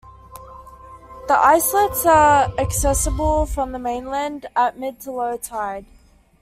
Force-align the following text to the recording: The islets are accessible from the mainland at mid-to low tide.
The 1.27 1.35
islets 1.35 2.07
are 2.07 2.51
accessible 2.57 3.45
from 3.45 3.71
the 3.71 3.77
mainland 3.77 4.47
at 4.55 4.79
mid-to 4.79 5.11
low 5.11 5.37
tide. 5.37 5.85